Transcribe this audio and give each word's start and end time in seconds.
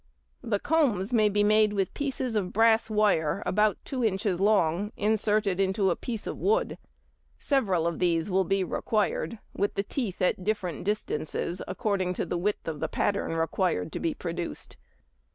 The 0.41 0.57
combs 0.57 1.13
may 1.13 1.29
be 1.29 1.43
made 1.43 1.73
with 1.73 1.93
pieces 1.93 2.33
of 2.33 2.51
brass 2.51 2.89
wire 2.89 3.43
about 3.45 3.77
two 3.85 4.03
inches 4.03 4.41
long, 4.41 4.91
inserted 4.97 5.59
into 5.59 5.91
a 5.91 5.95
piece 5.95 6.25
of 6.25 6.39
wood; 6.39 6.79
several 7.37 7.85
of 7.85 7.99
these 7.99 8.27
will 8.27 8.43
be 8.43 8.63
required 8.63 9.37
with 9.53 9.75
the 9.75 9.83
teeth 9.83 10.19
at 10.19 10.43
different 10.43 10.85
distances, 10.85 11.61
according 11.67 12.15
to 12.15 12.25
the 12.25 12.39
width 12.39 12.67
of 12.67 12.79
the 12.79 12.87
pattern 12.87 13.35
required 13.35 13.91
to 13.91 13.99
be 13.99 14.15
produced. 14.15 14.75